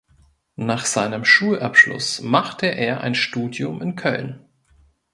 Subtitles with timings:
[0.55, 4.43] Nach seinem Schulabschluss machte er ein Studium in Köln.